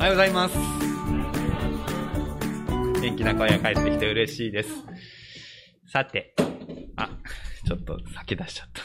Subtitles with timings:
[0.00, 0.56] おはようございます。
[3.02, 4.70] 元気な声が返ってきて嬉しいです。
[5.92, 6.34] さて、
[6.96, 7.10] あ、
[7.66, 8.80] ちょっと先出しちゃった。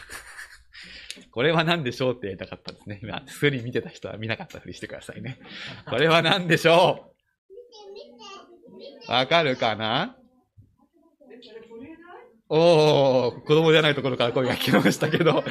[1.31, 2.99] これは何でしょうって言いたかったんですね。
[3.01, 5.39] 今、スクリ見てた人は見なかったふりしてくださいね。
[5.89, 7.13] これは何でしょ
[9.07, 9.11] う？
[9.11, 10.17] わかるかな？
[12.49, 15.45] おー、子供じゃないところから声が聞こえましたけど。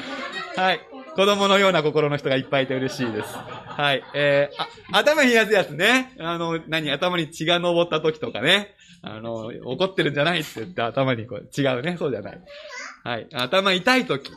[0.56, 0.80] はい。
[1.16, 3.28] 子供のような心の人がいっぱいいて嬉しいです。
[3.76, 4.04] はい。
[4.14, 6.14] えー、あ、頭冷やすやつね。
[6.18, 8.74] あの、何、頭に血が昇った時とかね。
[9.02, 11.96] あの、怒ってるんじゃないって言って頭にこう、違うね。
[11.98, 12.40] そうじゃない。
[13.02, 13.28] はい。
[13.32, 14.30] 頭痛い時。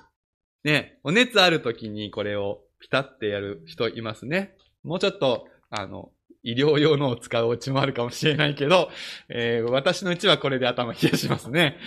[0.64, 1.00] ね。
[1.04, 4.56] お熱ある時にこれをピタってやる人いますね。
[4.84, 6.12] もうちょっと、あの、
[6.44, 8.90] 医療用のを使うお家もあるかもしれないけど、
[9.30, 11.78] えー、私のうちはこれで頭冷やしますね。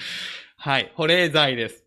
[0.56, 0.92] はい。
[0.94, 1.84] 保冷剤です。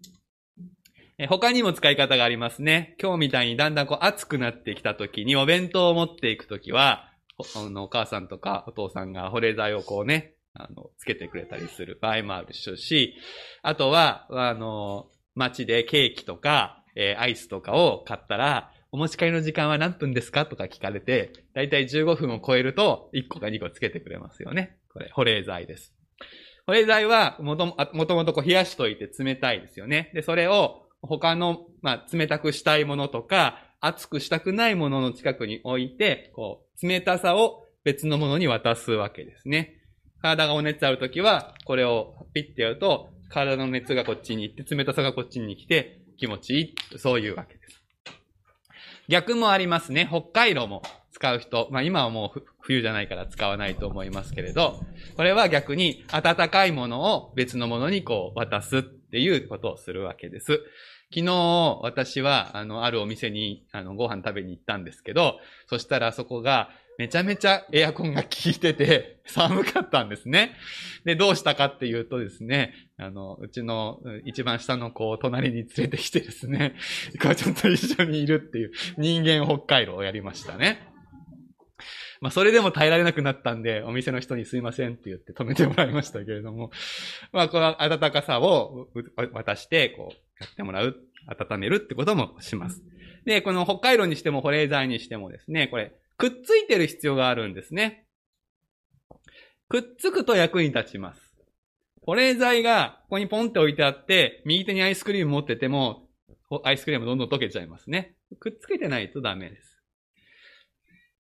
[1.30, 2.96] 他にも使い方がありますね。
[3.02, 7.12] 今日みたいにだんだんこう暑くなってきた時にお弁当を持っていく時は、
[7.56, 13.16] おのお母さんとかお父さんが保冷剤をこうね、あの、つけてくれたりする場合もあるし、し
[13.62, 24.78] あとは、あの、街でケーキとか、えーアイスとかを買ったら、お持ち帰りの時間は何分ですかとか聞かれて、だいたい15分を超えると、1個か2個つけてくれますよね。
[24.92, 25.96] これ、保冷剤です。
[26.68, 30.12] 保冷剤はもとも、もともとこう冷やしといて冷たいですよね。
[30.14, 39.82] で、それを他の、まあ、冷たくしたいものとか、熱くしたくないものの近くに置いて、こう、冷たさを別のものに渡すわけですね。
[40.22, 47.84] 体がお熱あるときは、これをピッてやると、体の熱がこっちに行って、冷たさがこっちに来て、気持ちいい、そういうわけです。
[49.10, 50.08] 逆もありますね。
[50.10, 51.68] 北海道も使う人。
[51.72, 54.82] まあ今はもう冬じゃないから使わないと思いますけれど、
[55.18, 60.62] これは逆に温かいものを別のものにこう渡すっていうことをするわけです。
[61.14, 70.56] 昨日、私は、あの、あるお店に、あの、ご飯食べに行ったんですけど、そしたらそこが、めちゃめちゃエアコンが効いてて、 寒かったんですね。
[71.06, 76.74] で、どうしたかっていうとですね、あの、うちの一番下の子を隣に連れてきてですね、
[77.22, 80.93] こうちょっと一緒にいるっていう人間北海道をやりましたね。
[82.24, 86.72] まあ、それでも耐えられなくなったんで、お店の人にすいませんって言って止めてもらいましたけれども、
[87.34, 88.88] まあ、この温かさを
[89.34, 90.96] 渡して、こう、やってもらう、
[91.28, 92.82] 温めるってこともします。
[93.26, 98.08] で、この北海道にしても保冷剤にしてもですね、これ、くっついてる必要があるんですね。
[99.68, 101.36] くっつくと役に立ちます。
[102.04, 106.08] 保冷剤がここにポンって置いてあって、右手にアイスクリーム持ってても、
[106.64, 108.16] アイスクリームどんどん溶けちゃいますね。
[108.40, 109.73] くっつけてないとダメです。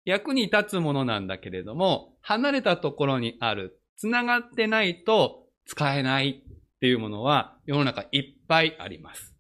[0.06, 9.36] 役に立つものなんだけれども、離れたところにある、繋がってないと使えないっていうものは世の中いっぱいあります。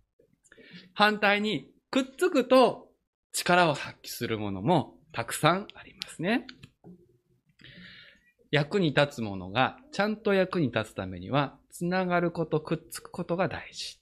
[0.93, 2.89] 反対に、くっつくと
[3.33, 6.45] 力を発揮するものもたくさんありますね。
[8.51, 13.97] 役に立つものがちゃんと役に立つためには、つながること、くっつくことが大事。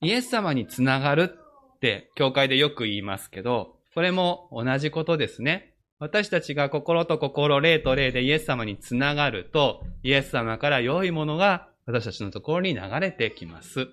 [0.00, 1.30] イエス様につながる
[1.76, 5.74] って、教会でよく言いますけど、それも同じことですね。
[5.98, 13.88] 私たちが心と心、霊と霊でイエス様につながると、イエス様から良いものが私たちのところに流れてきます。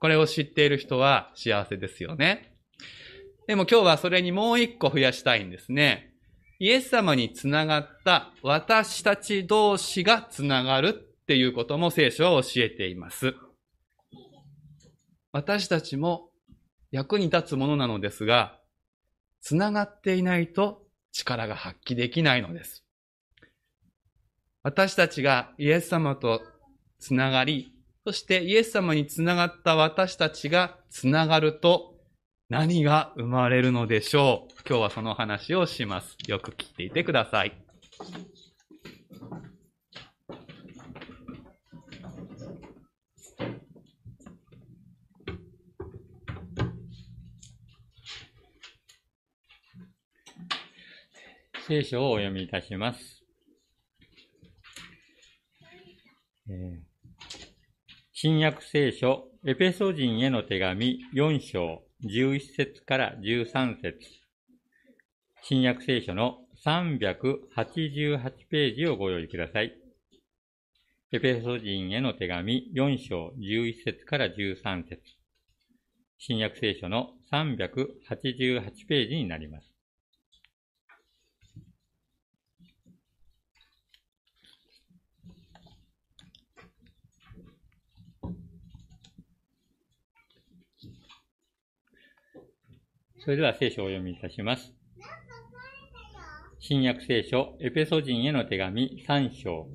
[0.00, 2.52] これを知っている人は幸せですよね。
[3.46, 6.12] でも今日はそれにもう一個増やしたいんですね。
[6.58, 13.34] イエス様につながった私たち同士がつながるっていうことも聖書は教えています。
[15.32, 16.25] 私たちも
[16.96, 18.58] 役に立つものなのですが、
[19.42, 22.84] つながっていないと力が発揮できないのです。
[24.62, 26.40] 私たちがイエス様と
[26.98, 27.70] つながり、
[28.06, 31.98] そしてイエス様につながった私たちがつながると
[32.48, 36.16] 何が生まれるのでしょう今日はその話をします。
[36.26, 37.52] よく聞いていてください。
[51.66, 53.24] 聖書をお読みいたします。
[56.48, 56.96] えー
[58.18, 63.98] 新約聖書、エペソ人への手紙4章11節から13節
[65.42, 69.76] 新約聖書の388ページをご用意ください。
[71.12, 75.02] エペソ人への手紙4章11節から13節
[76.16, 79.75] 新約聖書の388ページになります。
[93.26, 94.72] それでは聖書をお読みいたします。
[96.60, 99.66] 新約聖書、エペソ人への手紙3章、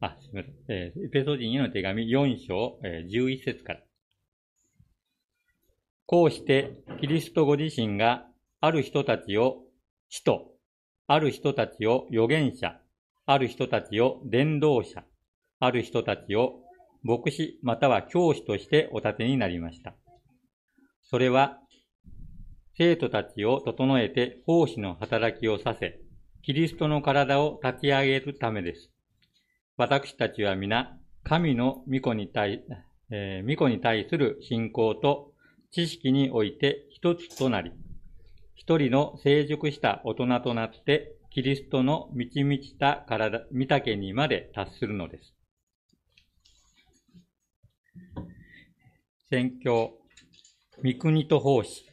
[0.00, 3.80] あ、すみません、えーエペソ人への手紙4章、えー11節から。
[6.06, 8.28] こうして、キリストご自身が
[8.60, 9.64] ある人たちを
[10.08, 10.52] 使徒、
[11.08, 12.80] ある人たちを預言者、
[13.26, 15.02] ある人たちを伝道者、
[15.58, 16.62] ある人たちを
[17.02, 19.96] 牧師または教師としてお立てになりました。
[21.02, 21.59] それは、
[22.80, 26.00] 生徒たちを整えて奉仕の働きをさせ、
[26.42, 28.90] キリストの体を立ち上げるためです。
[29.76, 32.64] 私たちは皆、神の御子に対、
[33.10, 35.34] えー御子に対する信仰と
[35.70, 37.70] 知識において一つとなり、
[38.54, 45.34] 一人の成熟した大人となって、キリストの満ち満ちた体、御丈にまで達するのです。
[49.28, 49.98] 宣教、
[50.82, 51.89] 御国と奉仕、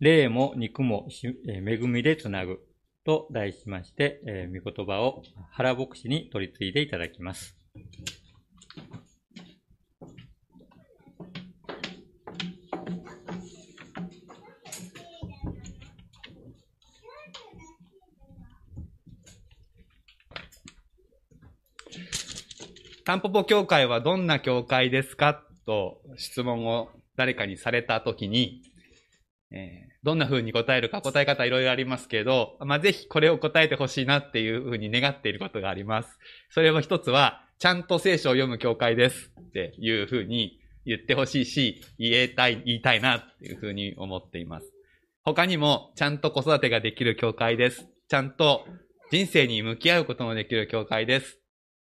[0.00, 1.08] 霊も肉も
[1.46, 2.60] 恵みでつなぐ
[3.04, 7.56] と題しまして、えー御言葉を原牧師に取り継いでいただきます。
[23.04, 25.42] タンポポ教会はどんな教会ですか？
[25.64, 28.62] と質問を誰かにされたときに、
[29.50, 36.18] えーどんな風に答えるか答え方いろいろありますけど、まあ、ぜひこれを答えてほしいなっていう風に願っていることがあります。
[36.50, 44.72] それは一つは、ちゃんと聖書を読む教会ですっていう風に言ってほしいし、言えたい、言いたいなっていう風に思っています。
[45.24, 47.88] 他にも、ちゃんと子育てができる教会です。
[48.08, 48.64] ちゃんと
[49.10, 51.38] 人生に向き合うことのできる教会です。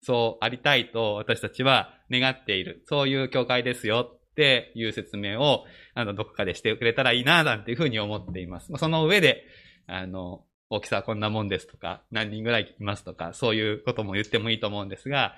[0.01, 2.83] そうありたいと私たちは願っている。
[2.87, 8.71] そういう教会ですよっていう説明を、あの、どこかでしてくれたらいいな、なんていうふうに思っています。
[8.77, 9.43] その上で、
[9.85, 15.35] あの、大きさはこんなもんですとか、何人ぐらいいますとか、そういうことも言ってもいいと思うんですが、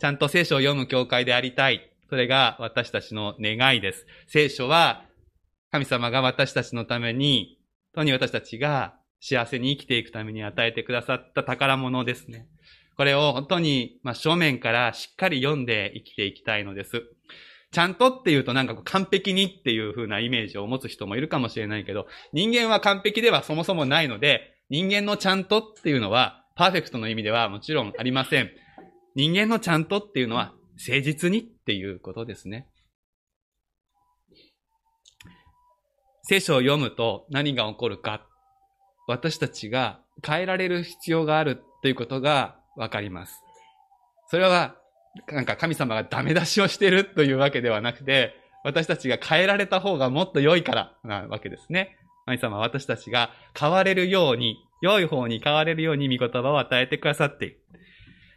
[0.00, 1.92] ちゃんと聖書を読む教会でありたい。
[2.08, 4.06] それが私たちの願いです。
[4.28, 5.04] 聖書は、
[5.70, 7.58] 神様が私たちのために、
[7.94, 12.48] 本当に私たちが幸せに生きていくために与えてくださった宝物ですね。
[12.96, 17.04] これを本当に、まあ、正面からしっかり読んで生きていきたいのです。
[17.70, 28.50] ちゃんとっていうとなんか完璧にっていう風なイメージを持つ人もいるかもしれないけど、人間は完璧ではそもそもないので、人間のちゃんとっていうのは、パーフェクトの意味ではもちろんありません。
[29.14, 32.68] 人間のちゃんとっていうのは、誠実にっていうことですね。
[36.22, 38.26] 聖書を読むと何が起こるか。
[39.06, 43.42] 私たちが変えられる必要があるということがわかります。
[44.28, 44.76] それは、
[45.28, 48.34] なんか神様がダメ出しをしてるというわけではなくて、
[48.64, 51.96] 私たちが変えられた方がもっと良いからなわけですね。
[52.26, 57.60] 神様は私たちが変われるように、良い方に変われるように御言葉を与えてくださっている。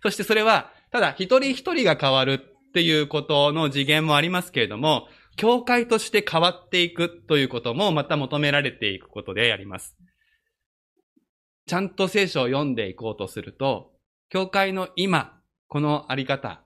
[0.01, 9.97] そしてそれは、ただ一人一人が変わるっていうことの次元もありますけれども、教会として変わっていくということもまた求められていくことであります。
[11.67, 13.91] ちゃんと聖書を読んでいこうとすると、
[14.29, 15.40] 教会の今、
[15.71, 16.61] このあり方、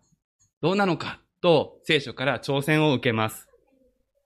[0.64, 3.48] どうなのかと聖書から挑戦を受けます。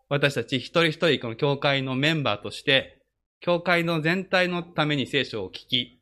[0.07, 3.01] 私たち一人一人この教会のメンバーとして、
[3.41, 6.00] 教会の全体のために聖書を聞き、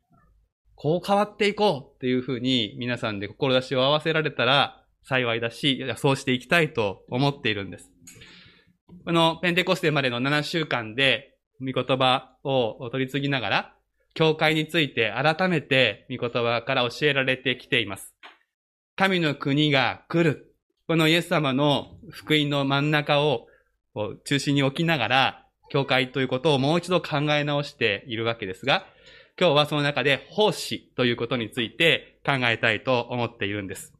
[0.76, 7.90] こう変わっていこうっていうふうに皆さんで志を合わせられたら幸いだし、そうしていきたいと思っているんです。
[9.04, 13.74] このペンテコステまでの7週間で、御言葉を取り継ぎながら、
[14.14, 18.14] 教会について改めて御言葉から教えられてきています。
[18.98, 20.52] 神の国が来る。
[20.88, 23.46] このイエス様の福音の真ん中を
[24.24, 28.86] 中心に置きながら、教会ということをもう一度考え直しているわけですが、
[29.38, 33.94] 今日はその中で奉仕ということについて考えたいと思っているんです。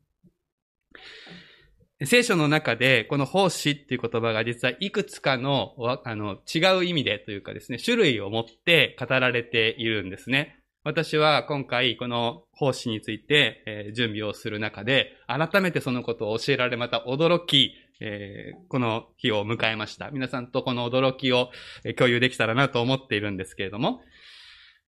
[2.05, 10.58] 聖書の中で、この奉仕っていう言葉が実はいくつかのあの違う意味でというかですね、種類を持って語られているんですね。
[10.85, 20.11] 私は今回この奉仕について、え準備をする中で、改めてそのことを教えられまた驚き、えこの日を迎えました。
[20.13, 21.51] 皆さんとこの驚きを
[21.97, 24.03] 共有できたらなと思っているんですけれども、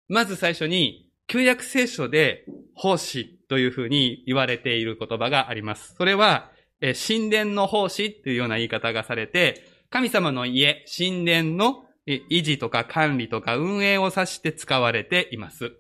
[0.09, 5.95] まず最初に、旧約聖書で奉仕というふうに言われている言葉があります。
[5.97, 6.51] それは、
[6.81, 15.73] え神殿の奉仕というような言い方がされて、神様の家、神殿の維持とか管理とか運営を指して使われています。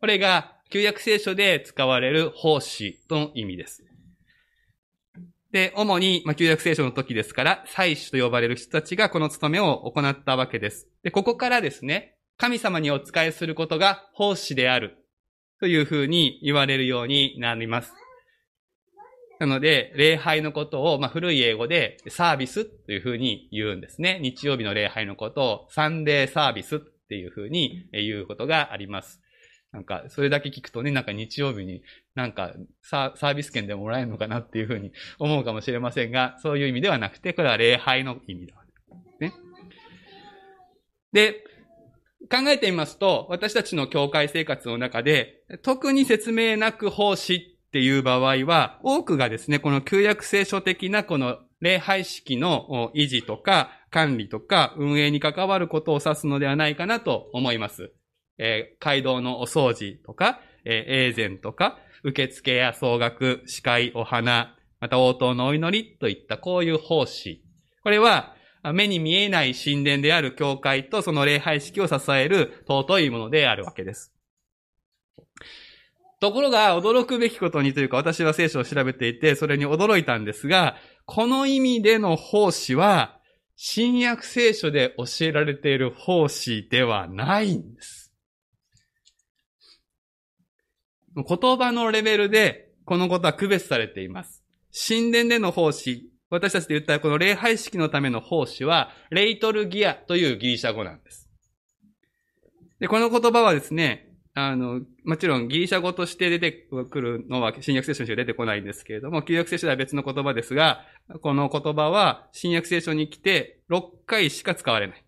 [0.00, 3.84] これが旧約聖書で使われる奉仕との意味です。
[5.52, 10.88] で、主に、まあ、旧約聖書の時ですから、祭司と呼ばれる人たちがこの務めを行ったわけです。
[11.02, 14.96] で、ここからですね、神様にお仕えすることが奉仕である
[15.58, 17.92] というふうに言われるようになります。
[19.40, 24.18] なので、礼拝のことを、まあ、古い英語でサービスというふうに言うんですね。
[24.20, 29.22] 日曜日の礼拝のことをサンデーサービスっていうふうに言うことがあります。
[29.72, 31.82] なんか、それだけ聞くとね、なんか日曜日に
[32.14, 38.54] なんかサービス券でもらえるのかなっていうふうに思うかもしれませんが、そういう意味ではなくて、これは礼拝の意味だ。
[39.20, 39.32] ね。
[41.14, 41.42] で、
[42.30, 57.92] 考えてみますと、私たちの教会生活の中で、特に説明なく奉仕っていう場合は、多くがですね、この旧約聖書的なこの礼拝式の維持とか管理とか運営に関わることを指すのではないかなと思います。
[58.38, 67.44] えー、街道のお掃除とか、えー、永前とか、受付や総額、司会、お花、また応答のお祈りといったこういう奉仕。
[67.84, 68.34] これは、
[68.74, 74.12] 目に見えない神殿である教会とその礼拝式を支える尊いものであるわけです。
[76.20, 83.18] ところが、驚くべきことにというか、私は聖書を調べていて、それに驚いたんですが、この意味での奉仕は、
[83.56, 88.12] 新約聖書で教えられている奉仕ではないんです。
[91.16, 94.44] 言葉のレベルで、このことは区別されています。
[94.88, 101.30] 神殿での奉仕、私たちで言ったこの礼拝式のための奉仕は、レイトルギアというギリシャ語なんです。
[102.78, 104.09] で、この言葉はですね、
[104.48, 110.84] あの、もちろんギリシャ語として出てくるのは新約聖書にしか出てこないんですけれども、旧約聖書では別の言葉ですが、
[111.22, 115.04] この言葉は新約聖書に来て6回しか使われない。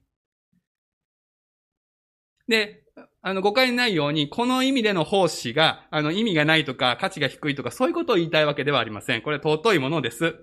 [2.48, 2.82] で、
[3.22, 9.22] あの、誤解ないように、この意味での奉仕が、あの、意味がないとか、価値が低いとか、そういうことを言いたいわけではありません。
[9.22, 10.34] これは尊いものです。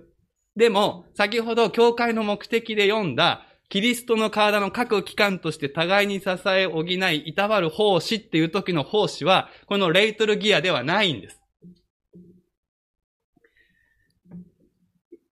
[0.56, 11.40] でも、先ほど教会の目的で読んだ、キリストの体の各機関として互いに支え、補い、いたわる奉仕っていう時の奉仕は、このレイトルギアではないんです。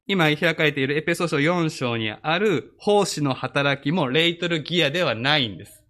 [0.07, 5.85] 今開かれているエペソ書4章にある奉仕の働きもレイトルギアではないんです。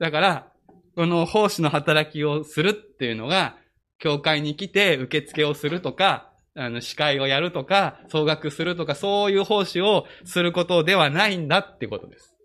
[0.00, 0.52] だから、
[0.96, 3.56] この奉仕の働きをするっていうのが、
[4.00, 6.29] 教会に来て受付をするとか、
[6.60, 12.36] あの、司会をやるとか、総額するとか、そういう奉仕をすることではないんだってことです。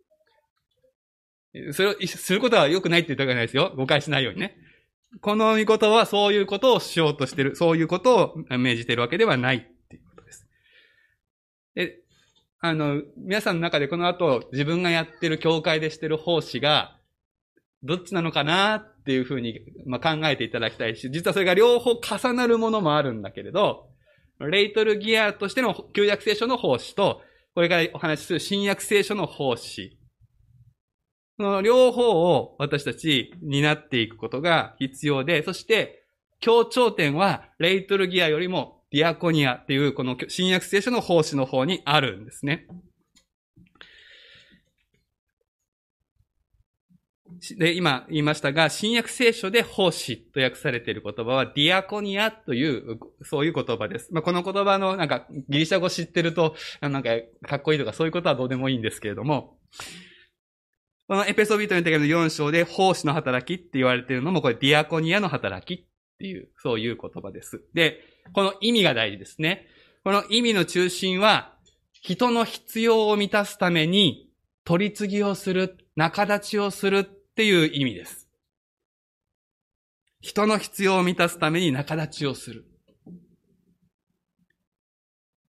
[1.74, 3.74] それをすることは良くないって言ったわけじゃないですよ。
[3.76, 4.56] 誤解しないようにね。
[5.20, 10.48] この御言はそういうことをしようとしてる、そういうことを命じてるわけではないっていうことです。
[11.76, 12.00] で、
[12.62, 16.98] あの、皆さんの中でこの後自分がやってる教会でしてる奉仕が、
[17.84, 23.90] どっちなのかなっていうふうに、まあ、考えていただきたいし、実はそれが両方重なるものもあるんだけれど、
[24.40, 27.22] レイトルギアとしての旧約聖書の奉仕と、
[27.54, 29.98] これからお話しする新約聖書の奉仕。
[31.38, 36.04] その両方を私たち担っていくことが必要で、そして
[36.40, 42.68] 協調点はレイトルギアよりもディアコニアっていうこの新約聖書の奉仕の方にあるんですね。
[47.58, 54.14] で、今言いましたが、新約聖書で奉仕と訳されている言葉はディアコニアという、そういう言葉です。
[54.14, 57.10] まあ、この言葉のなんかギリシャ語知ってると、なんか
[57.48, 59.58] かっこいいとかそういうことはどうでもいいんですけれども、
[61.08, 65.86] このエペソビートの手紙の4章で奉仕の働きって言われているのもこれディアコニアの働きっ
[66.18, 67.62] ていう、そういう言葉です。
[67.74, 68.00] で、
[68.34, 69.68] この意味が大事ですね。
[70.04, 71.54] この意味の中心は、
[71.92, 74.30] 人の必要を満たすために
[74.64, 78.30] 取り次ぎをする、仲立ちをするっていう意味です。
[80.22, 82.66] 人の必要を満たすために仲立ちをする。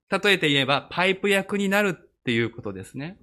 [0.10, 3.18] 例えて言えば、パイプ役になるっていうことですね。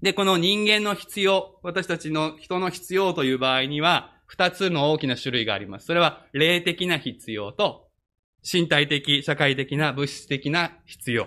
[0.00, 5.86] で、この人間の必要、私たちの人の必要という場合には、二つの大きな種類があります。
[5.86, 7.88] それは、霊的な必要と、
[8.44, 11.26] 身体的、社会的な、物質的な必要。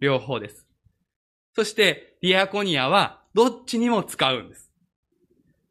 [0.00, 0.66] 両方です。
[1.54, 4.70] そして、ディアコニアは、どっちにも使うんです。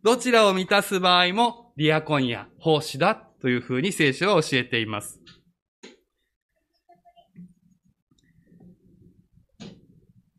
[0.02, 5.20] どちらを満たす場合も、ディアコニア、奉仕だというふうに聖書は教えています。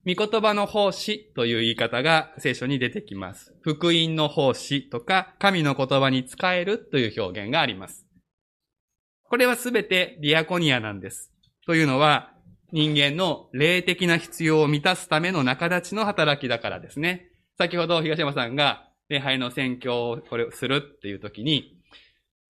[0.06, 3.54] 御言葉の奉仕という言い方が聖書に出てきます。
[3.60, 8.06] 福音の奉仕とか、神の言葉に使えるという表現があります。
[9.24, 11.30] これはすべてディアコニアなんです。
[11.66, 12.29] というのは、
[12.72, 17.30] 人間の霊的な必要を満たすための仲立ちの働きだからですね。
[17.58, 21.76] 先ほど東山さんが礼拝の宣教をこれをするっていう時に、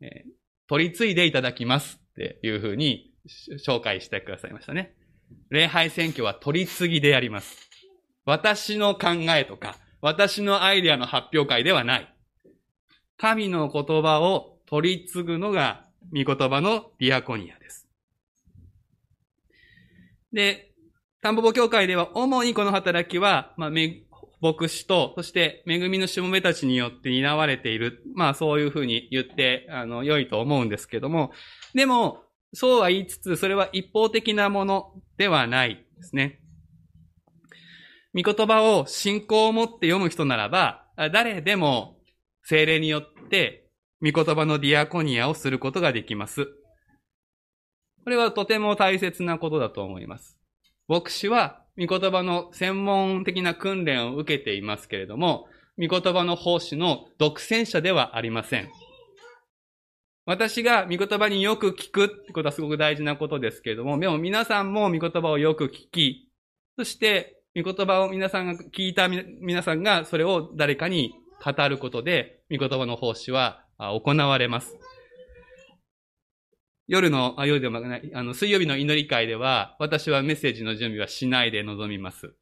[0.01, 0.31] えー、
[0.69, 3.13] 取り継いでいただきますっていうふうに
[3.67, 4.95] 紹介してくださいましたね。
[5.49, 7.71] 礼拝選挙は取り継ぎでやります。
[8.25, 12.15] 私の考えとか、私のアイデアの発表会ではない。
[13.17, 17.80] 神の言葉を取り継ぐのが、御言葉のディアコニアです。
[20.33, 20.73] で、
[21.23, 24.03] タンポポ教会では主にこの働きは、まあ、め
[24.41, 28.03] 牧師と、そして恵みのしもべたちによって担われている。
[28.15, 31.33] まあそういうふうに言って、あの、良いと思うんですけども、
[31.75, 32.23] でも、
[32.55, 36.41] そうは言いつつ、それは一方的なものではないですね。
[38.15, 41.99] 御言葉を信仰を持って読む人ならば、誰でも
[42.43, 43.71] 精霊によって
[44.03, 46.49] 御言葉のディアコニアをすることができます。
[48.05, 50.39] これはとても大切なことだと思います。
[50.89, 55.47] 牧師は御言葉の専門的な訓練を受けていますけれども、
[55.79, 58.69] 御言葉の奉仕の独占者ではありません。
[60.27, 66.31] 私が御言葉によく聞くってことはすごく大事なことですけれども、でも皆さんも御言葉をよく聞き、
[66.77, 74.77] そして御言葉を皆さんが聞いた皆さんがそれを誰かに語ることで、御言葉の奉仕は行われます。
[76.91, 82.35] 夜の、あ、夜でもない、あの、水曜日の祈り会では、私はメッセージの準備はしないで臨みます。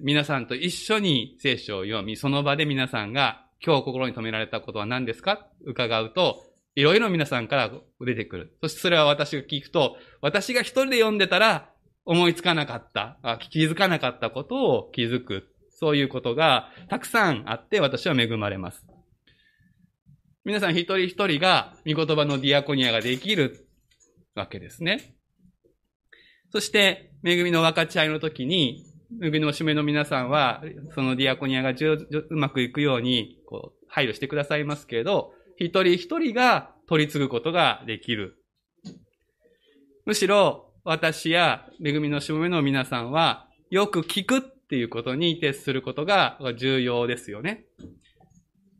[0.00, 5.46] 皆さんと一緒に聖書を読み、その場で皆さんが、今日心に留められたことは何ですか？
[5.64, 6.42] 伺うと、
[6.74, 7.70] いろいろ皆さんから
[8.00, 8.56] 出てくる。
[8.60, 11.70] そしてそれは私が聞くと、私が一人で読んでたら、
[12.04, 15.54] 思いつかなかった、気づかなかったことを気づく。
[15.70, 18.84] そういうことがたくさんあって、私は恵まれます。
[20.44, 23.66] 皆さん一人一人が御言葉のディアコニアができる
[24.34, 25.16] わけですね。
[26.52, 28.84] そして、恵みの分かち合いの時に、
[29.22, 30.62] 恵みのおしめの皆さんは、
[30.94, 38.36] そのディアコニアがうまくいくように、こう、配慮してくださいますけれど、一人一人が取り継ぐことができる。
[40.04, 47.64] むしろ、私や恵みのしもめの皆さんは、よく聞くっていうことに徹することが重要ですよね。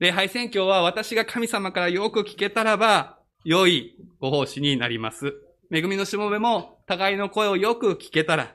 [0.05, 5.33] 礼拝宣教は私が神様からよく聞けたらば、良いご奉仕になります。
[5.73, 8.55] 恵みのしもべも互いの声をよく聞けたら、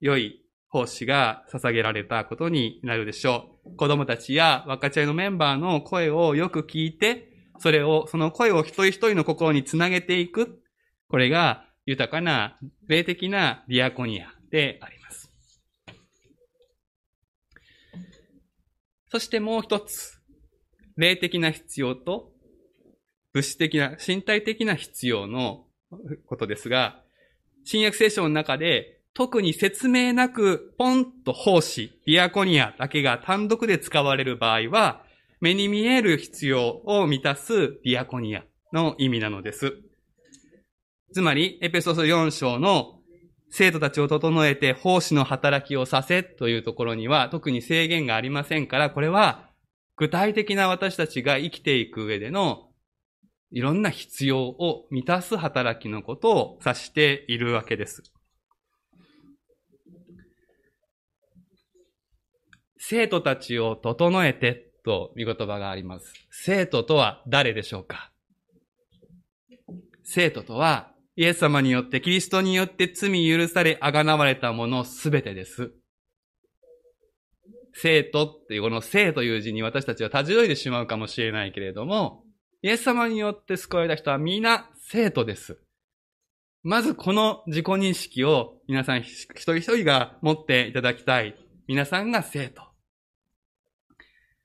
[0.00, 3.76] 良い奉仕が捧げられたことになるでしょう。
[3.76, 10.62] 子供たちや若ち合いのメンバーの声をよく聞いて、それを、その声を一人一人の心につなげていく。
[11.10, 14.99] これが豊かな霊的なディアコニアであります。
[19.10, 20.20] そしてもう一つ、
[20.96, 22.32] 霊的な必要と
[23.32, 25.64] 物質的な、身体的な必要の
[26.26, 27.02] ことですが、
[27.64, 35.04] 新約聖書の中で特に説明なくポンと奉仕、ディアコニアだけが単独で使われる場合は、
[35.40, 39.76] 目に見える必要を満たすディアコニアの意味なのです。
[41.12, 42.99] つまり、エペソス4章の
[43.50, 49.50] 生徒たちを整えて奉仕の働きをさせというところには特に制限がありませんから、これは
[49.96, 52.68] 具体的な私たちが生きていく上での
[53.50, 58.02] いろんな必要を満たす働きのことを指しているわけです。
[62.78, 66.14] 生徒たちを整えてと見言葉があります。
[66.30, 68.10] 生徒とは誰でしょうか？
[70.02, 70.89] 生徒とは
[71.20, 75.70] イエス様によって、キリストによって罪許され、あがなわれたものすべてです。
[77.74, 82.24] 生徒っていうこの生という字に私たちは立ち寄いてしまうかもしれないけれども、
[82.62, 85.60] イエス様によって救われた人は皆生徒です。
[86.62, 91.36] まずこの自己認識を皆さん一人一人が持っていただきたい。
[91.68, 92.62] 皆さんが生徒。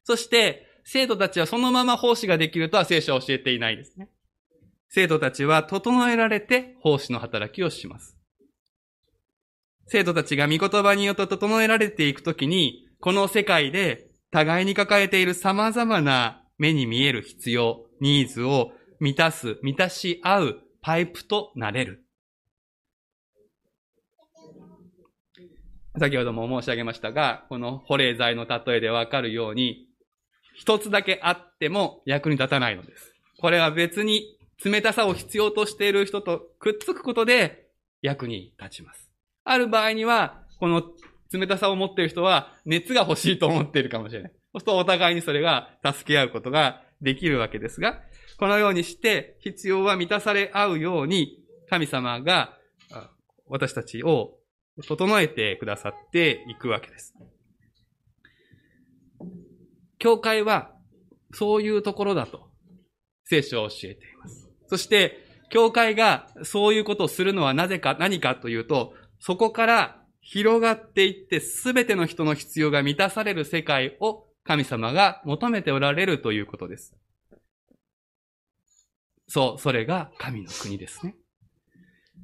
[0.03, 4.09] そして、生徒たちはそのまま奉仕ができるとは聖書は教えていないですね。
[4.95, 8.15] 生徒たちは整えられて奉仕の働きをします。
[9.88, 22.05] 生徒たちが御言葉によって整えられていくときに、この世界で互いに抱えている様々な目に見える必要、ニーズを満たす、満たし合うパイプとなれる。
[25.99, 29.89] 先ほども申し上げましたが、この保冷剤の例えでわかるように、
[30.53, 33.12] 一つだけあっても役に立たないのです。
[33.41, 37.67] これは別に冷たさを必要としている人とくっつくことで
[38.01, 39.09] 役に立ちます。
[39.43, 40.83] ある場合には、この
[41.31, 44.31] 冷たさを持っている人は熱が欲しいと思っているかもしれない。
[44.31, 48.01] そうするとお互いにそれが助け合うことができるわけですが、
[48.37, 52.57] このようにして必要は満たされ合うように神様が
[53.47, 54.37] 私たちを
[54.87, 57.13] 整えてくださっていくわけです。
[59.99, 60.71] 教会は
[61.33, 62.49] そういうところだと
[63.25, 64.14] 聖書を教えて。
[64.67, 76.95] そして、教会がそういうことをするのはなぜか、何かというと、そこから広がっていって全ての人の必要が満たされる世界を神様が求めておられるということです。
[79.28, 81.15] そう、それが神の国ですね。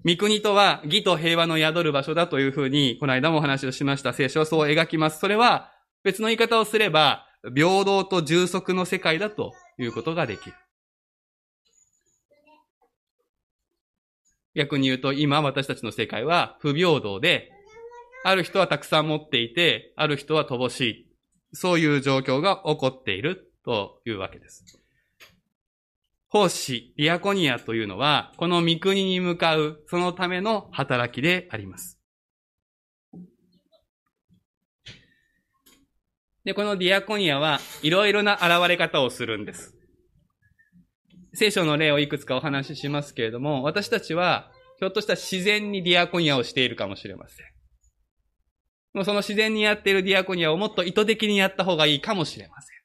[0.06, 5.20] 御国とは義と平和の宿る場所だというふうに、この間もお話をしました聖書はそう描きます。
[5.20, 5.72] それは
[6.04, 10.56] 別の言い方をすれば、平等と充足の世界だということができる。
[14.56, 17.52] 逆に言うと、今私たちの世界は不平等で、
[18.24, 21.08] ある人はたくさん持っていて、ある人は乏しい。
[21.54, 24.64] そういう状況が起こっているというわけです。
[26.30, 32.00] 奉仕、ディアコニアというのは、この御国に向かう、そのための働きであります。
[36.46, 39.76] で、このディアコニアはいろいろな現れ方をするんです。
[41.34, 47.46] 聖書の例をいくつかお話ししますけれども、私たちは、ひょっとしたら自然にディアコニアをしているかもしれません。
[48.94, 52.82] もうその自然にやっているディアコニアをもっと意図的にやった方がいいかもしれません。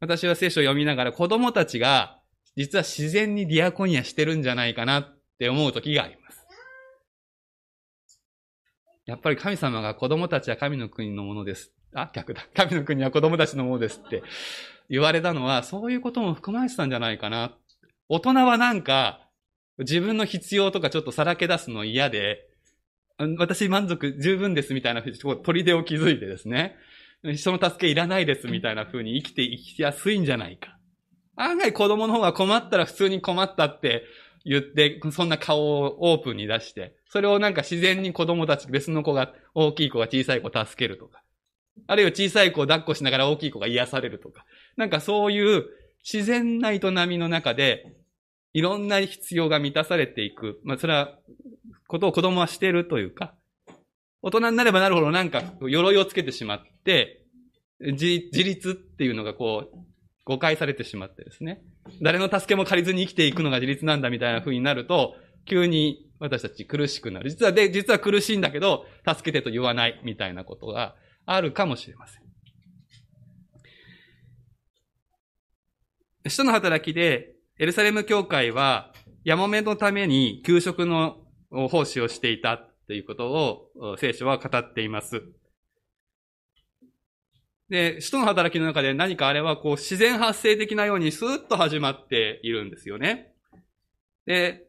[0.00, 2.20] 私は聖書を読みながら子供たちが
[2.56, 6.46] 実は自然にディアコニアしてるんじゃないかなって思う時があります。
[9.06, 11.72] やっぱり神様が子供たちは神の国のものです。
[11.94, 12.46] あ、逆だ。
[12.54, 14.22] 神の国は子供たちのものですって
[14.88, 17.56] 言われたのは、そういうことも含まれてたんじゃないかな。
[18.08, 19.28] 大人はなんか、
[19.78, 22.46] 自分の必要とかちょっとさらけ出すの嫌で、
[23.38, 26.76] 私満足十分ですみたいなふうに、砦を築いてですね。
[27.22, 30.78] 人の助けいらないですみたいな風に生きていきやすいんじゃないか。
[31.36, 34.04] 案外子供の方が困ったら普通に困ったって
[34.44, 41.22] 言って、そんな顔をオープンに出して、それをなんか自然に子供たち、別の子が、大きい子が小さい子を助けるとか、
[41.86, 44.44] あるいは小さい子を抱っこしながら大きい子が癒されるとか、
[44.76, 45.64] なんかそういう
[46.02, 47.96] 自然な営みの中で、
[48.52, 50.60] いろんな必要が満たされていく。
[50.64, 51.18] まあ、それは、
[51.86, 53.34] ことを子供はしているというか、
[54.22, 57.24] 大人になればなるほどなんか鎧をつけてしまって、
[57.80, 59.78] 自自立っていうのがこう、
[60.24, 61.62] 誤解されてしまってですね。
[62.02, 65.14] 誰の助けも借りずに生きていくのが自立なんだみたいな風になると、
[65.46, 67.30] 急に私たち苦しくなる。
[67.30, 70.94] 実は、で、実は苦しいんだけど、助けてと言わないみたいなことが
[71.26, 72.22] あるかもしれません。
[76.28, 78.92] 使徒の働きで、エルサレム教会は、
[79.24, 81.18] やもめのために給食の
[81.50, 85.22] 奉仕をしていたということを聖書は語っています。
[87.68, 93.32] で、使徒の働きの中で何かあれはこう自然発生的なようにスーッと始まっているんですよね。
[94.26, 94.66] で、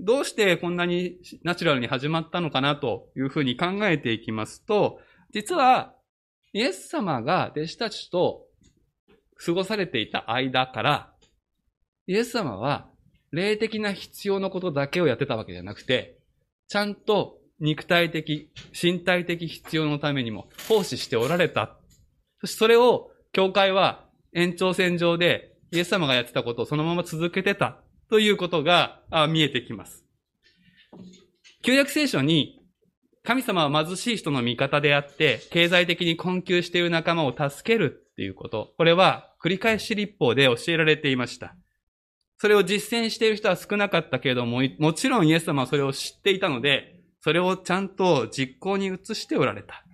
[0.00, 5.00] どうしてこんなにナチュラルに始まったのかなというふうに考えていきますと、
[5.32, 5.94] 実は
[6.52, 8.46] イエス様が弟子たちと
[9.44, 11.12] 過ごされていた間から、
[12.06, 12.88] イエス様は
[13.30, 16.18] 霊的な必要のことだけをやってたわけじゃなくて、
[16.68, 21.78] ちゃんと肉体的、身体的必要のためにも奉仕しておられた。
[22.40, 27.78] そしてそれを、教会は延長線上でイエス様がやってたことをそのまま続けてた
[28.10, 30.04] ということが見えてきます。
[31.62, 32.61] 旧約聖書に
[33.24, 38.74] 神様は貧しい人の味方であって、経済的に困窮している仲間を助けるっていうこと。
[38.76, 41.54] これは繰り返し立法で教えられていました。
[42.38, 49.84] それを実践している人は少なかったけれども、もちろんイエス様はそれを知っていたので、それをちゃんと実行に移しておられた。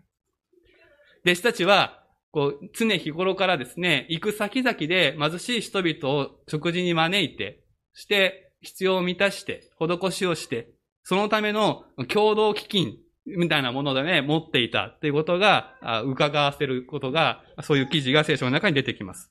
[1.26, 7.62] 弟子たちは、こう、常日頃からですね、行く先々で貧しい人々を食事に招いて、
[7.92, 10.70] して、必要を満たして、施しをして、
[11.02, 12.96] そのための共同基金
[13.36, 15.74] みたいなものでね、持っていたっていうことが、
[16.06, 19.30] 伺わせることが、そういう記事が聖書の中に出てきます。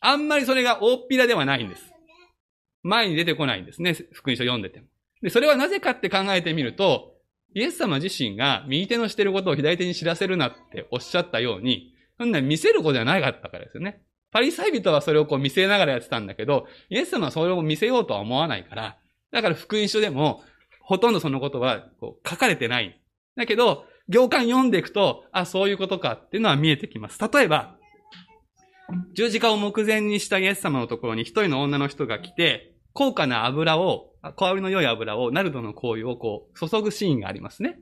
[0.00, 1.92] あんまりそれが大っぴらではないんです。
[2.82, 4.86] 前に出てこないんですね、福音書読んでても。
[5.22, 7.14] で、それはなぜかって考えてみると、
[7.54, 14.02] イエス様自身が右手のしてることを左手に知らせるなっておっしゃったように、そんな見せることじゃなかったからですよね。
[14.32, 18.98] パリサイ人はそれをこう見せながらやってたんだけど、イエス様はそれを見せようとは思わないから、
[19.30, 20.42] だから福音書でも、
[20.80, 23.00] ほとんどそのことはこう書かれてない。
[23.36, 27.18] だけど、行間読んでいくと、あ、そういうことかっていうのは見えてきます。
[27.32, 27.76] 例えば、
[29.14, 37.78] 十字架を目前にしたイエス様のところに一人の女の人が来て、高価な油を、香りの良い油を、ナルドの香油をこう、注ぐシーンがありますね。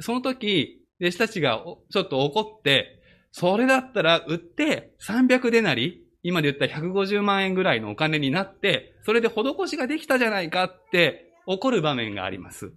[0.00, 12.72] その時、弟子たちがちょっと怒って、それだったら売って300デナリ、今で言ったら150万円ぐらいのお金になって、それで施しができたじゃないかって怒る場面があります。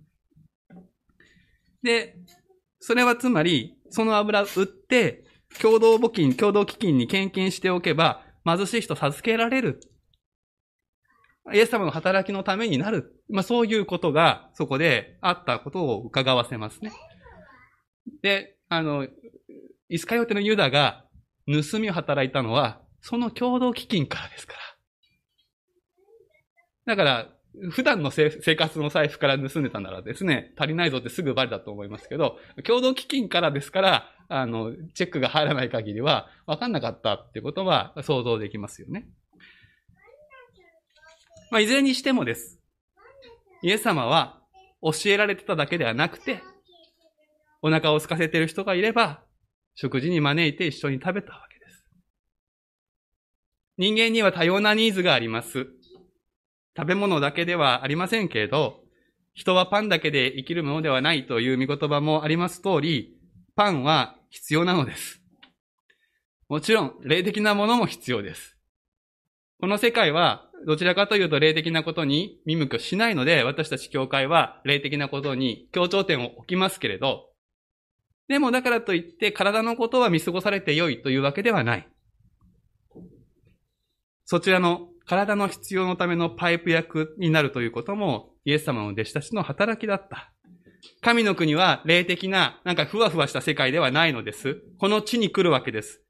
[1.83, 2.15] で、
[2.79, 5.23] それはつまり、その油売って、
[5.61, 9.79] 共同募金、共同基金に献金しておけば、貧しい人授けられる
[11.53, 13.15] イエス様の働きのためになる。
[13.29, 16.91] まあそういうことがそこであったことを伺わせますね。
[18.21, 19.07] で、あの、
[19.89, 21.05] イスカヨテのユダが
[21.47, 24.53] 盗みを働いたのは、その共同基金からですか
[26.85, 26.95] ら。
[26.95, 27.29] だから、
[27.71, 39.07] 普段の生活の財布から盗んでたならですね、足りないぞってすぐバレたと思いますけど、共同基金からですから、あの、チェックが入らない限りは、わかんなかったってことは想像できますよね。
[41.51, 42.59] まあ、いずれにしてもです。
[43.61, 44.39] イエス様は
[44.81, 46.41] 教えられてただけではなくて、
[47.61, 49.23] お腹を空かせている人がいれば、
[49.75, 51.85] 食事に招いて一緒に食べたわけです。
[53.77, 55.67] 人間には多様なニーズがあります。
[56.75, 58.81] 食べ物だけではありませんけれど、
[59.33, 63.15] 人はパンだけで生きるものではないという見言葉もあります通り、
[63.55, 65.21] パンは必要なのです。
[66.47, 68.57] もちろん、霊的なものも必要です。
[69.59, 77.29] この世界は、どちらかというと霊的なことに見向くしないので、私たち教会は霊的なことに強調点を置きますけれど、
[78.27, 81.87] でもだからといって体のことは見過ごされてよいというわけではない。
[84.25, 90.31] そちらの体の必要のためのパイプ役になるということもイエス様の弟子たちの働きだった。
[91.01, 94.61] 神の国は霊的な、なんかふわふわした世界ではないのです。
[94.77, 96.03] この地に来るわけです。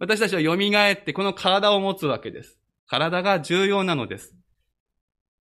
[0.00, 2.58] 私たちは蘇ってこの体を持つわけです。
[2.88, 4.34] 体が重要なのです。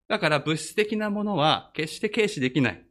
[0.08, 2.84] だから物質的なものは決して軽視できない。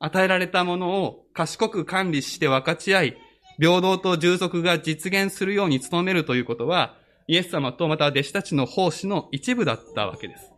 [0.00, 3.16] 与えられたものを賢く管理して分かち合い、
[3.58, 10.52] 平等と充足が実現するように努めるということは、イエス様とまた弟子たちの奉仕の一部だったわけです。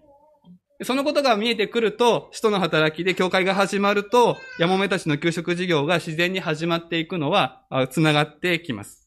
[0.82, 9.06] そのことが見えてくると、使徒の働きで教会が始まると、ヤモメたちの給食事業が自然に始まっていくのは、つながってきます。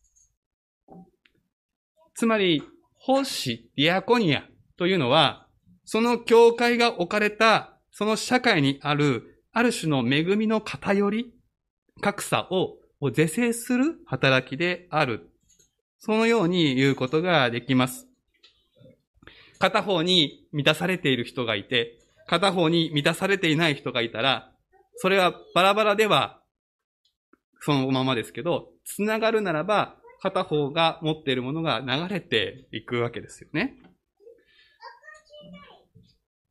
[2.14, 2.62] つまり、
[2.94, 4.44] 奉仕、ディアコニア
[4.78, 5.48] というのは、
[5.84, 11.32] その教会が置かれた、その社会にあるある種の恵みの偏り、
[12.02, 12.78] 格差を
[13.12, 15.30] 是正する働きである。
[16.06, 18.08] そのように言うことができます。
[19.58, 24.52] 片方に満たされている人がいて、片方に満たされていない人がいたら、
[24.98, 26.42] それはバラバラでは
[27.62, 33.78] そのままですけど、つながるならば、片方が持っているものが流れていくわけですよね。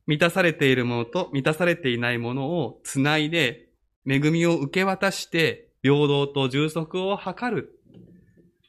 [0.07, 3.69] 満たされているものと満たされていないものをつないで、
[4.09, 7.82] 恵みを受け渡して、平等と充足を図る。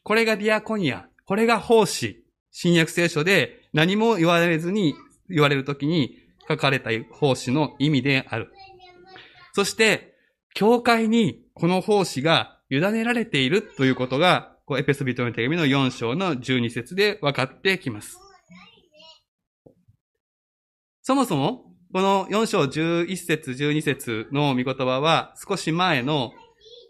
[0.05, 1.09] これがディアコニア。
[1.27, 2.23] これが奉仕。
[2.51, 4.95] 新約聖書で何も言われずに、
[5.29, 8.53] 言われるときに書かれた奉仕の意味である。
[9.55, 10.15] そして、
[10.55, 18.19] 教会にこの奉仕が委ねられているということが、エペスビトの手紙の4章の12節で分かってきます。
[21.03, 26.33] そもそも、この4章11節12節の御言葉は少し前の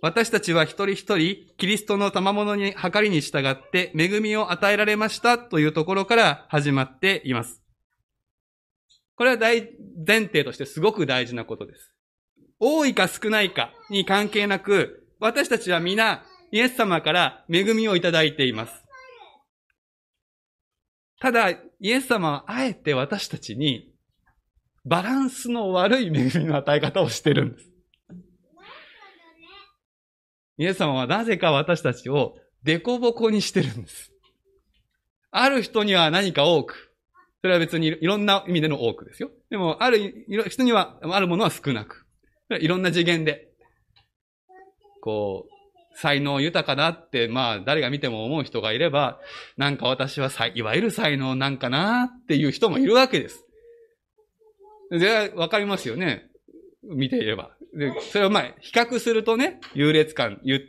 [0.04, 7.62] 私たちは一人一人キリストの賜物に計りに従って恵みを与えられましたというところから始まっています。
[9.16, 9.70] これは大
[10.06, 11.94] 前提としてすごく大事なことです。
[12.60, 18.74] 多いか少ないかに関係なく、私たちは皆イエス様から恵みをいただいています。
[21.18, 23.90] ただ、イエス様はあえて私たちに
[24.84, 27.73] バランスの悪い恵みの与え方をしてるんです。
[30.58, 34.12] イエス様はなぜか私たちをデコボコにしてるんです。
[35.30, 36.92] ある人には何か多く。
[37.42, 39.30] それは別にいろんな意味での多くですよ。
[39.50, 42.06] でも、ある人には、あるものは少なく。
[42.50, 43.50] いろんな次元で。
[45.02, 49.20] こう、才能豊かだって、まあ、誰が見ても思う人がいれば、
[49.56, 53.44] なんか私はいわゆる才能なんかなっていう人もいるわけです。
[54.90, 56.30] で、わかりますよね。
[56.82, 57.50] 見ていれば。
[57.76, 60.64] で、それをまあ、比較するとね、優劣感、優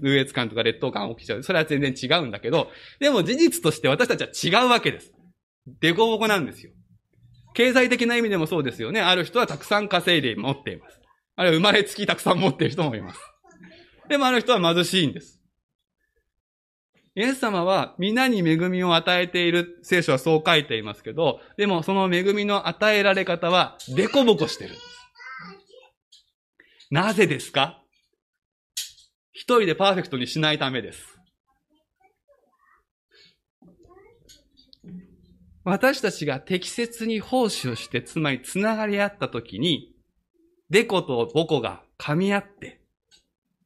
[0.00, 1.42] 劣感とか劣等感起きちゃう。
[1.42, 2.70] それは全然違うんだけど、
[3.00, 5.12] でも事実として私たちは違うわけです。
[5.80, 6.72] デコボコなんですよ。
[7.54, 9.00] 経済的な意味でもそうですよね。
[9.00, 11.00] ある人はたくさん稼いで持っています。
[11.34, 13.20] あるいは生まれつきたくさん持っている人もいます。
[14.08, 15.40] でもある人は貧しいんです。
[17.14, 24.97] イエス様は皆に恵みを与えている聖書はそう書いていますけど、でもその恵みの与えられ方はデコボコしてるんです。
[26.90, 27.82] なぜですか？
[29.32, 31.18] 一人でパーフェクトにしないためです。
[35.64, 39.92] 私たちが適切に奉仕をして、つまり繋がり合ったときに、
[40.70, 42.80] デコとボコが噛み合って、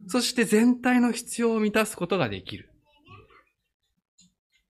[0.09, 2.71] そして全体の必要を満たすことができる。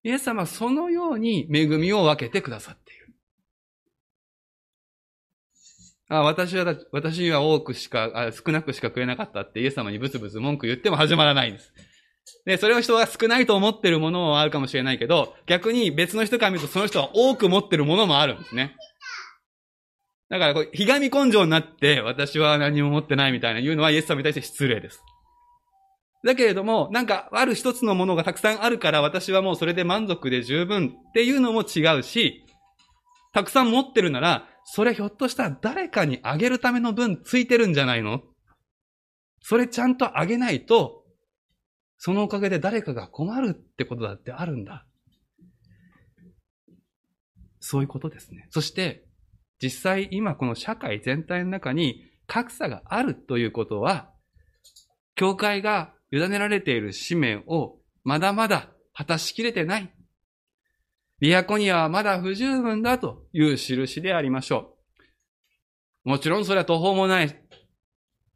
[0.03, 3.02] イエス様はそのように恵みを分けてくださっている。
[6.13, 11.73] あ私はだ、私には多くしかあ、少なくしかくれなかったってイエス様にブツブツ文句言っても始まらないんです。
[12.45, 18.77] で、それを人が少ないと思ってるものはあるかもしれないけど、逆に別の人から見るとその人は多く持ってるものもあるんですね。
[20.29, 25.03] だからこう、ひがみ根性になって、私は何も持ってないみたいな言うのはイエス様に対して失礼です。
[26.25, 32.45] だけれども、なんか、ある一つのものがたくさんあるから、私はもうそれで満足で十分っていうのも違うし、
[33.33, 38.23] たくさん持ってるなら、それひょっとしたら誰かにあげるための分ついてるんじゃないの？
[39.43, 41.05] それちゃんとあげないと、
[41.99, 44.87] そのおかげで誰かが困るってことだってあるんだ。
[47.61, 48.47] そういうことですね。
[48.49, 49.05] そして、
[49.63, 54.09] 実際今この社会全体の中に格差があるということは、
[55.17, 59.93] 教会が委ねられている使命をまだまだ果たしきれてない。
[61.23, 64.77] リアコニアはまだ不十分だという印でありましょ
[66.05, 66.09] う。
[66.11, 67.41] もちろんそれは途方もない。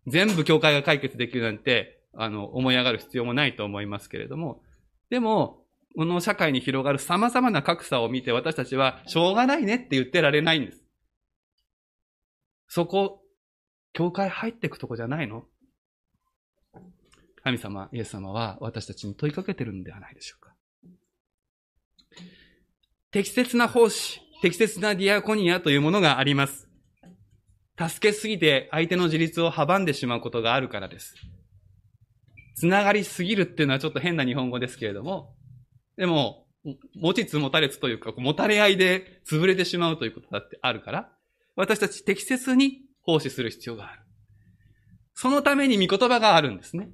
[0.07, 4.63] 全部教会が解決できるなんて、あの、思い上がる必要もないと思いますけれども、
[5.11, 5.65] でも、
[5.97, 10.85] この社会に広がる様々な格差を見て私たちは、しょうがないねって言ってられないんです。
[12.69, 13.21] そこ、
[13.95, 15.43] 教会入ってくとこじゃないの？
[17.43, 20.53] 神様、イエス様は私たちに問いかけてるんではないでしょうか。
[23.11, 26.69] 適切な奉仕、適切なディアコニアというものがあります。
[27.79, 31.15] 助けすぎて相手の自立を阻んでしまうことがあるからです。
[32.57, 35.35] つながりすぎるっていうのはちょっと変な日本語ですけれども、
[35.97, 36.47] でも、
[36.95, 41.13] 持ちつ持たれつというか、持たれ合いで潰れてしまうということだってあるから、
[41.55, 44.03] 私たち適切に奉仕する必要がある。
[45.15, 46.91] そのために御言葉があるんですね。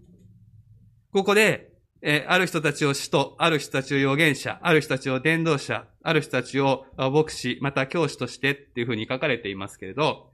[1.12, 1.71] ここで、
[2.02, 10.32] えーある人たちを使徒、ある人たちを預言者、ある人たちを伝道者、ある人たちを牧師、また教師としてっていうふうに書かれていますけれど、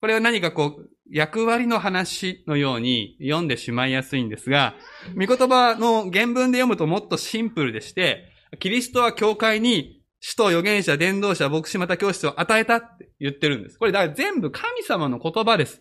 [0.00, 4.74] これは何かこう、役割の話のように読んでしまいやすいんですが、
[5.14, 13.78] 御言葉の原文で読むともっとシンプルでして、キリストは教会に使徒、預言者、伝道者、牧師、また教師を与えたって言ってるんです。
[13.78, 15.80] これだから全部神様の言葉です。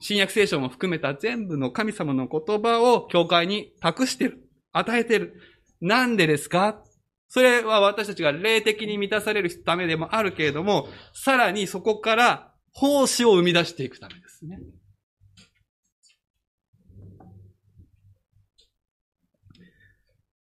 [0.00, 4.48] 新約聖書も含めた全部の神様の言葉を教会に託してる。
[4.72, 5.40] 与えてる。
[5.80, 6.82] なんでですか？
[7.28, 14.58] それは私たちが霊的に満たされるためでもあるけれども、さらにそこから奉仕を生み出していくためですね。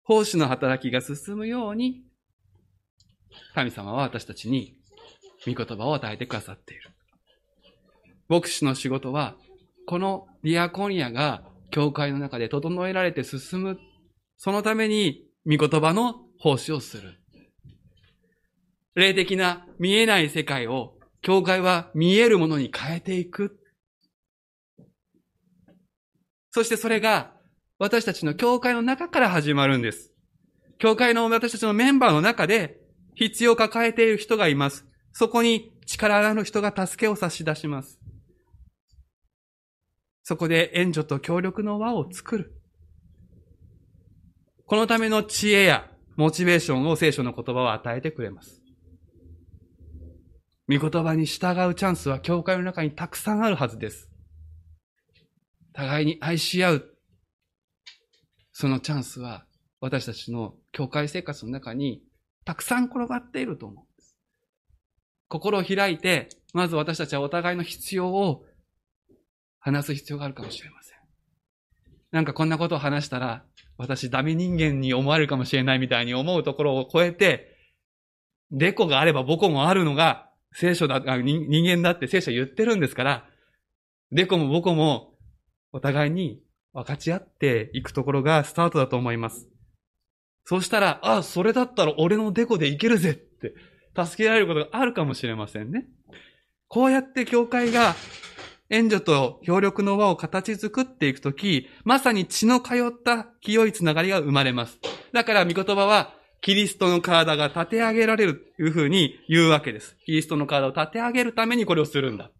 [0.04, 2.04] 奉仕の働きが進むように、
[3.54, 4.76] 神様は私たちに
[5.46, 6.90] 御言葉を与えてくださっている。
[8.32, 9.36] 牧師の仕事は、
[9.86, 13.78] このディアコニアが教会の中で整えられて進む。
[14.38, 17.20] そのために、御言葉の奉仕をする。
[18.94, 23.60] 霊的な見えない世界を、教会は見えるものに変えていく。
[26.52, 27.34] そしてそれが、
[27.78, 30.10] 私たちの教会の中から始まるんです。
[30.78, 32.80] 教会の私たちのメンバーの中で、
[33.14, 34.86] 必要を抱えている人がいます。
[35.12, 38.01] そこに力のある人が助けを差し出します。
[40.22, 42.54] そこで援助と協力の輪を作る。
[44.66, 48.62] このための知恵やモチベーションを聖書の言葉は与えてくれます。
[50.68, 54.08] 御言葉に従うチャンスは教会の中にたくさんあるはずです。
[55.72, 56.96] 互いに愛し合う。
[58.52, 59.46] そのチャンスは
[59.80, 62.02] 私たちの教会生活の中に
[62.44, 64.16] たくさん転がっていると思うんです。
[65.28, 68.44] 心を開いて、まず私たちはお互いの必要を
[69.62, 70.98] 話す必要があるかもしれません。
[72.10, 73.44] なんかこんなことを話したら、
[73.78, 77.56] 私ダメ人間に思われるかもしれないみたいに思うところを超えて、
[78.50, 83.28] デコがあればボコもあるのが聖書だ、人間だって聖書言ってるんですから、
[84.10, 85.14] デコもボコも
[85.72, 86.42] お互いに
[86.72, 89.48] 分かち合っていくところがスタートだと思います。
[90.44, 93.54] そうしたら、あ、それだったら俺のデコでいけるぜって
[93.96, 95.86] 助けられることがあるかもしれませんね。
[96.68, 97.94] こうやって教会が
[98.72, 104.78] 援助と協力の輪を形作っていくとき、まさに血の通った清いつながりが生まれます。
[105.12, 109.98] だから御言葉は、キリストの体が立て上げられるというふうに言うわけです。
[110.06, 112.30] キリストの体を立て上げるためにこれをするんだ。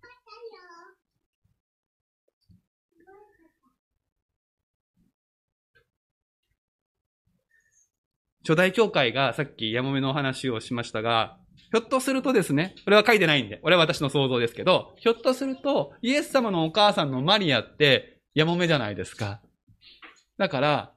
[8.41, 19.41] 初代教会がさっきヤモメのお話をしましたが、ひょっとするとですね、これは書いてないんで、これは私の想像ですけど、ひょっとすると、イエス様のお母さんのマリアって、ヤモメじゃないですか。
[20.39, 20.93] だから、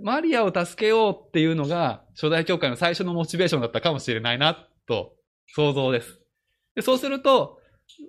[0.00, 5.14] マリアを助けようっていうのが、初代教会の最初のモチベーションだったかもしれないな、と、
[5.54, 6.20] 想像です。
[6.76, 7.58] でそうすると、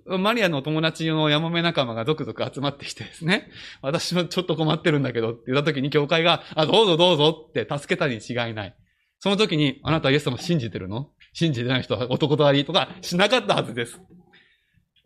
[0.05, 3.49] マリアの友達のヤモメ仲間が続々集まってきてですね、
[3.81, 8.75] 私もちょっと困ってるんだけどって言った時に教会が、あ、どうぞどうぞって助けたに違いない。
[9.19, 11.09] その時に、あなたはイエス様信じてるの？
[11.33, 13.99] 信じてない人は男とありとかしなかったはずです。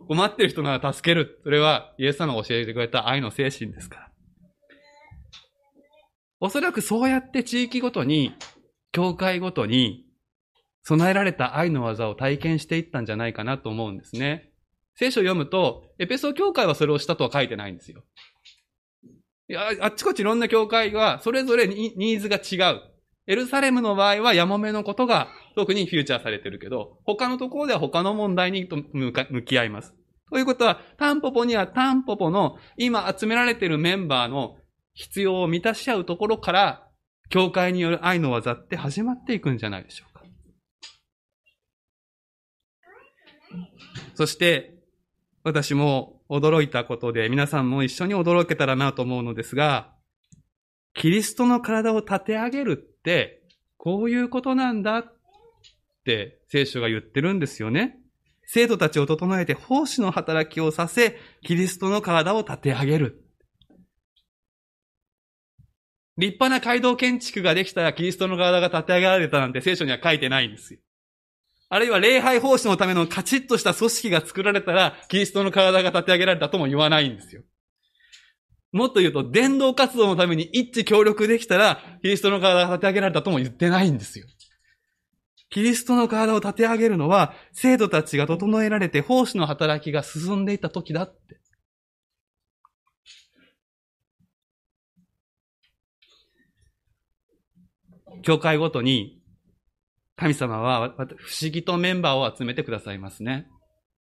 [0.07, 1.39] 困ってる人なら助ける。
[1.43, 4.09] それはイエス様が教えてくれた愛の精神ですから。
[6.39, 8.36] おそらくそうやって地域ごとに、
[8.91, 10.05] 教会ごとに、
[10.84, 14.51] 備えられた愛の技を体験していったんじゃないかなと思うんですね。
[14.95, 18.03] 聖書を読むと、エペソ教会はそれをしたとは書いてないんですよ。
[19.47, 22.82] いや、あっちこっちいろんな教会は、それぞれニーズが違う。
[23.26, 29.93] エルサレムの場合は、ヤモメのことが特にフューチャーされてるけど、他のところでは他の問題に向き合います。
[30.30, 34.57] ということは、タンポポにはタンポポの今集められているメンバーの
[34.93, 36.88] 必要を満たし合うところから、
[37.30, 40.24] 教会による愛の技って始まっていくんじゃないでしょうか。
[44.15, 44.76] そして、
[45.43, 49.92] 私も驚いたことで、皆さんも一緒に驚けたらなと思うのですが、
[50.93, 53.41] キリストの体を立て上げるって、
[53.77, 55.13] こういうことなんだっ
[56.05, 57.97] て聖書が言ってるんですよね。
[58.45, 63.23] 生徒たちを整えて奉仕の働きをさせ、キリストの体を立て上げる。
[66.17, 70.79] 立派な街道建築ができたらキリストの体が立て上げられたなんて聖書には書いてないんですよ。
[71.69, 77.41] あるいは礼拝奉仕のためのカチッとした組織が作られたら、キリストの体が立て上げられたとも言わないんですよ。
[78.74, 84.26] もっと言うと、伝道活動のために一致協力できたら、キリストの体が立て上げられたとも言ってないんですよ。
[85.51, 91.39] キリストの体を立て上げるのは、生徒たちが整えられて奉仕の働きが進んでいった時だって。
[98.24, 99.21] 教会ごとに、
[100.15, 103.47] 神様は不思議とメンバーを集めてくださいますね。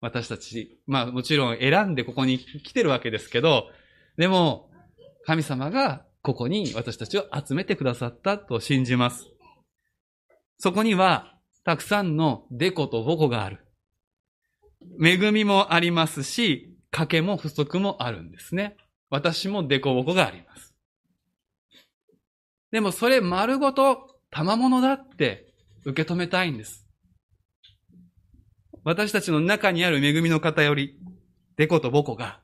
[0.01, 3.67] 私たち、まあもちろん選んでここに来てるわけですけど、
[4.17, 4.69] でも、
[5.25, 9.27] 神様がここに私たちを集めてくださったと信じます。
[10.57, 13.65] そこには、たくさんのデコとボコがある。
[15.01, 18.77] 恵みもありますし、賭けも不足もあるんですね。
[19.09, 20.73] 私もデコボコがあります。
[22.71, 25.53] でもそれ丸ごと賜物だって
[25.85, 26.85] 受け止めたいんです。
[28.83, 30.99] 私たちの中にある恵みの偏り、
[31.55, 32.41] デコとボコが、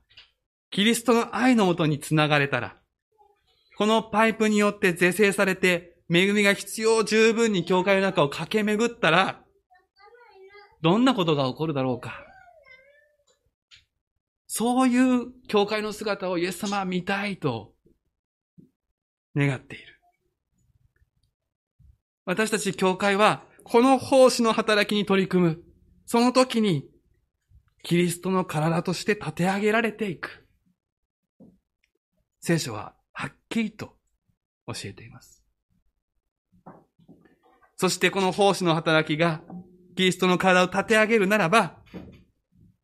[0.72, 2.78] キリストの愛のもとにつながれたら、
[3.78, 9.42] このパイプによって是正されて、恵みが必要十分に教会の中を駆け巡ったら、
[10.82, 12.26] どんなことが起こるだろうか。
[14.48, 17.74] そういう教会の姿をイエス様は見たいと
[19.36, 20.00] 願っている。
[22.26, 25.64] 私たち教会は、この奉仕の働きに取り組む。
[26.06, 26.90] その時に、
[27.84, 30.39] キリストの体として立て上げられていく。
[32.42, 33.96] 聖書ははっきりと
[34.68, 35.44] 教えています。
[37.76, 39.42] そしてこの奉仕の働きが、
[39.96, 41.78] キリストの体を立て上げるならば、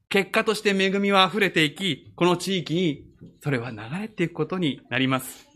[0.10, 3.06] 結果として恵みは溢れていき、この地域に
[3.44, 5.48] それは流れていくことになります。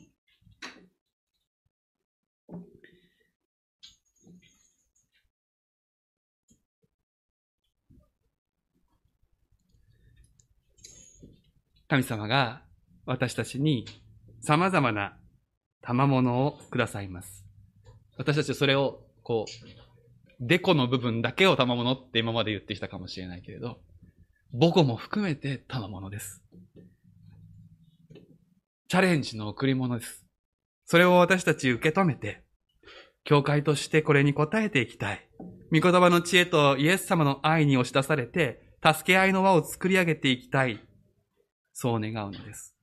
[11.87, 12.68] 神様が
[13.09, 13.85] 私たちに
[14.39, 15.17] 様々な
[15.81, 17.43] 賜物をくださいます。
[18.19, 23.79] 私たちはそれを、こう、デコの部分だけを賜物って今まで言ってきたかもしれないけれど、
[24.53, 26.43] 母語も含めて賜物です。
[28.89, 30.23] チャレンジの贈り物です。
[30.85, 32.43] それを私たち受け止めて、
[33.23, 35.27] 教会としてこれに応えていきたい。
[35.71, 40.79] 御言葉の知恵とイエス様の愛に押し出されて、助け合いの輪を作り上げていきたい。
[41.73, 42.75] そう願うのです。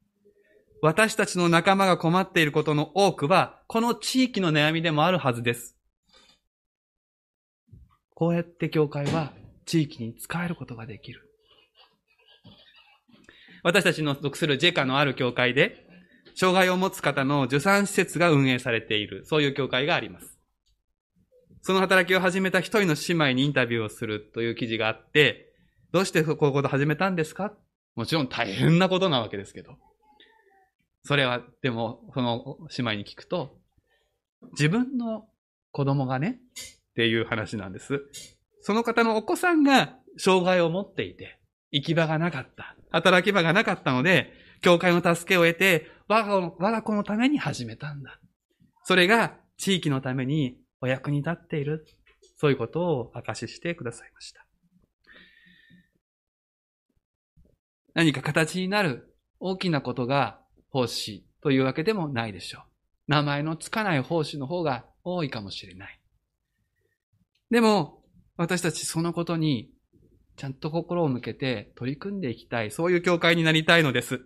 [0.82, 5.76] 私たちの仲間が困っていることの多くは、この地域の悩みでもあるはずです。
[8.14, 9.32] こうやって教会は
[9.64, 11.22] 地域に使えることができる。
[13.62, 15.84] 私たちの属するジェカのある教会で、
[16.34, 20.38] 障害を持つ方の受産施設が運営されている、そういう教会があります。
[21.62, 25.52] その働きを始めた一人の姉妹にインタビューをするという記事があって、
[25.90, 27.54] どうしてこういうこと始めたんですか？
[27.96, 29.78] もちろん大変なことなわけですけど。
[31.06, 33.56] それは、でも、その姉妹に聞くと、
[34.52, 35.28] 自分の
[35.70, 36.40] 子供がね、
[36.90, 38.02] っていう話なんです。
[38.60, 41.38] その方のお子さんが障害を持っていて、
[41.70, 42.76] 行き場がなかった。
[42.90, 44.32] 働き場がなかったので、
[44.62, 48.18] 教会の助けを得て、我が我が子のために始めたんだ。
[48.82, 51.86] それが地域のためにお役に立っている。
[52.36, 54.44] そういうことを明かししてくださいました。
[57.94, 60.40] 何か形になる大きなことが
[60.70, 62.62] 奉仕というわけでもないでしょう。
[63.08, 66.00] 名前のつかない奉仕の方が多いかもしれない。
[67.50, 68.02] でも、
[68.36, 69.70] 私たちそのことに
[70.36, 74.20] ちゃんと心を向けて取り組んでいきたい、そういう教会になりたいのです。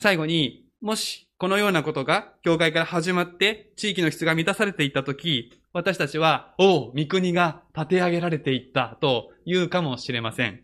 [0.00, 10.62] 最後に、もしこのようなことが教会から始まって地域の質が満たされていったとき、私たちは、おう、御国が立て上げられていったと言うかもしれません。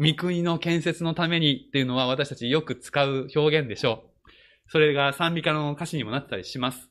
[0.00, 4.30] 御国の建設のためにっていうのは私たちよく使う表現でしょう。
[4.70, 6.88] それが賛美歌の歌詞にもなったりします。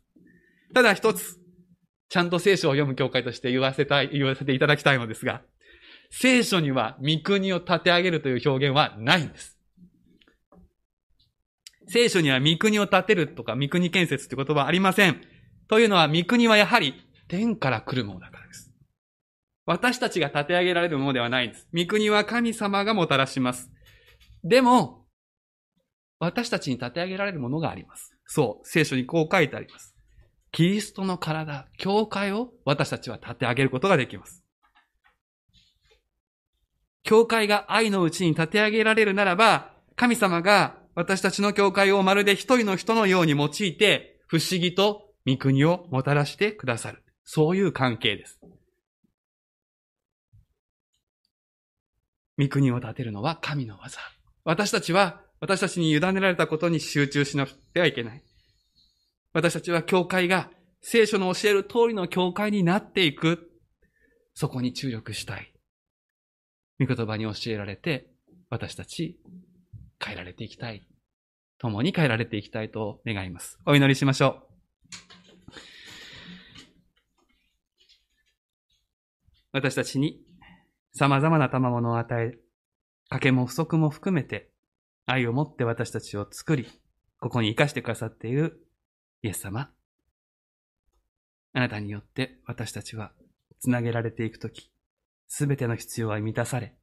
[0.75, 1.39] ただ一つ、
[2.09, 5.41] ちゃんと聖書を読む教会として言わせたい、言わせていただきたいのですが、
[6.11, 9.57] 聖書には御国を立て上げるという表現はないんです。
[11.87, 15.21] 聖書には御国を建てるとか御国建設という言葉はありません。
[15.67, 16.93] というのは御国はやはり
[17.27, 18.68] 天から来るものだからです。
[19.69, 21.67] 私たちが立て上げられるものではないんです。
[21.75, 23.69] 御国は神様がもたらします。
[24.43, 25.05] でも、
[26.17, 28.17] 私たちに立て上げられるものがあります。
[28.25, 29.93] そう、聖書にこう書いてあります。
[30.51, 34.43] キリストの体、教会を私たちは立て上げることができます。
[37.03, 47.03] 教会が愛のうちに立て上げられるならば、神様が私たちの教会をまるで一人の人のように用いて、不思議と御国をもたらしてくださる。
[47.23, 48.39] そういう関係です。
[52.39, 53.99] 御国を建てるのは神の技。
[54.45, 58.23] 私たちは、私たちに委ねられたことに集中しなくてはいけない。
[59.33, 60.49] 私たちは教会が
[60.81, 63.51] 聖書の教える通りの教会になっていく。
[64.33, 65.53] そこに注力したい。
[66.79, 68.09] 御言葉に教えられて、
[68.49, 69.19] 私たち
[70.03, 70.87] 変えられていきたい。
[71.57, 73.59] 共に変えられていきたいと願います。
[73.65, 74.49] お祈りしましょう。
[79.51, 80.28] 私たちに
[80.99, 82.37] 様々な賜物を与え、
[83.09, 84.51] 賭けも不足も含めて
[85.05, 86.67] 愛を持って私たちを作り、
[87.21, 88.67] ここに生かしてくださっている
[89.21, 89.71] イエス様。
[91.53, 93.13] あなたによって私たちは
[93.61, 94.73] つなげられていくとき、
[95.29, 96.75] すべての必要は満たされ、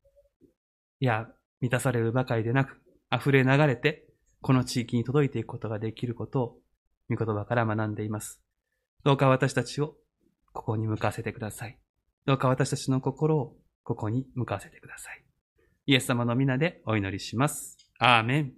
[0.99, 1.27] いや、
[1.61, 2.81] 満たされるばかりでなく、
[3.15, 4.07] 溢れ流れて、
[4.41, 6.59] この地域に届いていくことができることを、
[7.11, 8.41] 御言葉から学んでいます。
[9.05, 9.95] どうか私たちを
[10.55, 11.79] ここに向かわせてください。
[12.25, 15.23] どうか私たちの心をここに向かわせてください。
[15.87, 17.79] イエス様の皆でお祈りします。
[18.01, 18.53] アーメン。